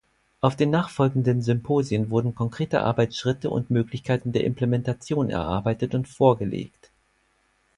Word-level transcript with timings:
Auf 0.39 0.55
den 0.55 0.71
nachfolgenden 0.71 1.43
Symposien 1.43 2.09
wurden 2.09 2.33
konkrete 2.33 2.81
Arbeitsschritte 2.81 3.51
und 3.51 3.69
Möglichkeiten 3.69 4.31
der 4.31 4.45
Implementation 4.45 5.29
erarbeitet 5.29 5.93
und 5.93 6.07
vorgelegt. 6.07 6.89